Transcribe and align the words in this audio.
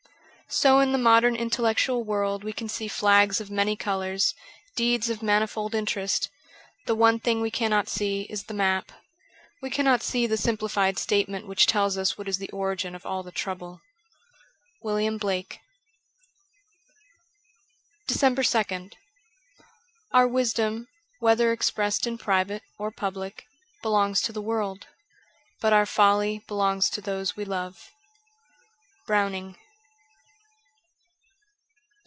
So 0.53 0.81
in 0.81 0.91
the 0.91 0.97
modern 0.97 1.37
intellectual 1.37 2.03
world 2.03 2.43
we 2.43 2.51
can 2.51 2.67
see 2.67 2.89
flags 2.89 3.39
of 3.39 3.49
many 3.49 3.77
colours, 3.77 4.35
deeds 4.75 5.09
of 5.09 5.23
manifold 5.23 5.73
interest; 5.73 6.29
the 6.87 6.93
one 6.93 7.21
thing 7.21 7.39
we 7.39 7.49
cannot 7.49 7.87
see 7.87 8.23
is 8.29 8.43
the 8.43 8.53
map. 8.53 8.91
We 9.61 9.69
cannot 9.69 10.01
see 10.03 10.27
the 10.27 10.35
simplified 10.35 10.99
statement 10.99 11.47
which 11.47 11.67
tells 11.67 11.97
us 11.97 12.17
what 12.17 12.27
is 12.27 12.37
the 12.37 12.49
origin 12.49 12.95
of 12.95 13.05
all 13.05 13.23
the 13.23 13.31
trouble. 13.31 13.79
'William 14.83 15.17
Blake: 15.17 15.61
Vf 18.07 18.07
DECEMBER 18.07 18.41
2nd 18.41 18.93
OUR 20.11 20.27
wisdom, 20.27 20.89
whether 21.19 21.53
expressed 21.53 22.05
in 22.05 22.17
private 22.17 22.61
or 22.77 22.91
public, 22.91 23.47
belongs 23.81 24.19
to 24.23 24.33
the 24.33 24.41
world, 24.41 24.87
but 25.61 25.71
our 25.71 25.85
folly 25.85 26.43
belongs 26.45 26.89
to 26.89 26.99
those 26.99 27.37
we 27.37 27.45
love. 27.45 27.93
'Browning.' 29.07 29.55